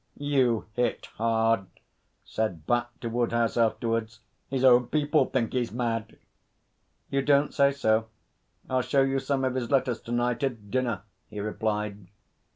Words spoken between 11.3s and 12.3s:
replied.